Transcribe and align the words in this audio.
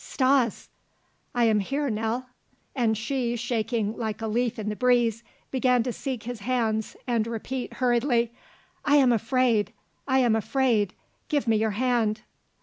"Stas!" 0.03 0.67
"I 1.35 1.43
am 1.43 1.59
here, 1.59 1.87
Nell." 1.91 2.25
And 2.75 2.97
she, 2.97 3.35
shaking 3.35 3.95
like 3.95 4.19
a 4.19 4.25
leaf 4.27 4.57
in 4.57 4.69
the 4.69 4.75
breeze, 4.75 5.21
began 5.51 5.83
to 5.83 5.93
seek 5.93 6.23
his 6.23 6.39
hands 6.39 6.95
and 7.05 7.27
repeat 7.27 7.73
hurriedly: 7.73 8.33
"I 8.83 8.95
am 8.95 9.11
afraid! 9.11 9.73
I 10.07 10.17
am 10.17 10.35
afraid! 10.35 10.95
Give 11.29 11.47
me 11.47 11.57
your 11.57 11.77
hand!" 11.77 12.21